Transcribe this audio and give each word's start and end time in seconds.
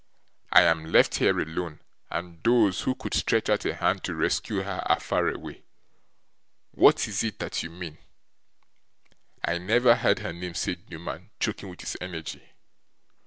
I 0.51 0.63
am 0.63 0.85
left 0.85 1.17
here 1.17 1.39
alone, 1.39 1.79
and 2.09 2.41
those 2.41 2.81
who 2.81 2.95
could 2.95 3.13
stretch 3.13 3.49
out 3.51 3.65
a 3.65 3.75
hand 3.75 4.03
to 4.05 4.15
rescue 4.15 4.63
her 4.63 4.81
are 4.87 4.99
far 4.99 5.27
away. 5.27 5.61
What 6.71 7.07
is 7.07 7.23
it 7.23 7.37
that 7.37 7.61
you 7.61 7.69
mean?' 7.69 7.99
'I 9.45 9.59
never 9.59 9.93
heard 9.93 10.17
her 10.17 10.33
name,' 10.33 10.55
said 10.55 10.89
Newman, 10.89 11.29
choking 11.39 11.69
with 11.69 11.81
his 11.81 11.97
energy. 12.01 12.41